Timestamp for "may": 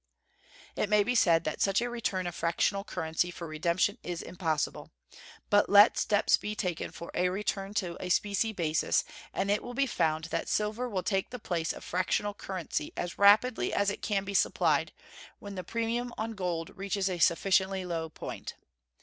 0.89-1.03